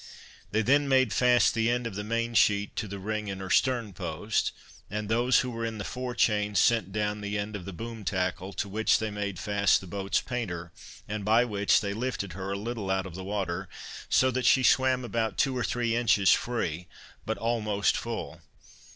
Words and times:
They 0.49 0.63
then 0.63 0.87
made 0.89 1.13
fast 1.13 1.53
the 1.53 1.69
end 1.69 1.85
of 1.85 1.93
the 1.93 2.03
main 2.03 2.33
sheet 2.33 2.75
to 2.77 2.87
the 2.87 2.97
ring 2.97 3.27
in 3.27 3.39
her 3.39 3.51
stern 3.51 3.93
post, 3.93 4.51
and 4.89 5.07
those 5.09 5.41
who 5.41 5.51
were 5.51 5.63
in 5.63 5.77
the 5.77 5.83
fore 5.83 6.15
chains 6.15 6.57
sent 6.57 6.91
down 6.91 7.21
the 7.21 7.37
end 7.37 7.55
of 7.55 7.65
the 7.65 7.71
boom 7.71 8.03
tackle, 8.03 8.51
to 8.53 8.67
which 8.67 8.97
they 8.97 9.11
made 9.11 9.37
fast 9.37 9.79
the 9.79 9.85
boat's 9.85 10.19
painter, 10.19 10.71
and 11.07 11.23
by 11.23 11.45
which 11.45 11.81
they 11.81 11.93
lifted 11.93 12.33
her 12.33 12.51
a 12.53 12.57
little 12.57 12.89
out 12.89 13.05
of 13.05 13.13
the 13.13 13.23
water, 13.23 13.69
so 14.09 14.31
that 14.31 14.47
she 14.47 14.63
swam 14.63 15.05
about 15.05 15.37
two 15.37 15.55
or 15.55 15.63
three 15.63 15.95
inches 15.95 16.31
free, 16.31 16.87
but 17.23 17.37
almost 17.37 17.95
full. 17.95 18.41